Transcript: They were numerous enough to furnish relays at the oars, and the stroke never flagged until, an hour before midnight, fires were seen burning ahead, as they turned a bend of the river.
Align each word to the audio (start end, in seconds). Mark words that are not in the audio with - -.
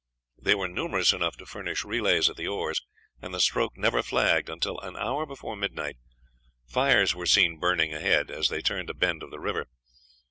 They 0.41 0.55
were 0.55 0.67
numerous 0.67 1.13
enough 1.13 1.37
to 1.37 1.45
furnish 1.45 1.85
relays 1.85 2.27
at 2.27 2.35
the 2.35 2.47
oars, 2.47 2.81
and 3.21 3.35
the 3.35 3.39
stroke 3.39 3.77
never 3.77 4.01
flagged 4.01 4.49
until, 4.49 4.79
an 4.79 4.97
hour 4.97 5.27
before 5.27 5.55
midnight, 5.55 5.97
fires 6.65 7.13
were 7.13 7.27
seen 7.27 7.59
burning 7.59 7.93
ahead, 7.93 8.31
as 8.31 8.49
they 8.49 8.63
turned 8.63 8.89
a 8.89 8.95
bend 8.95 9.21
of 9.21 9.29
the 9.29 9.37
river. 9.39 9.67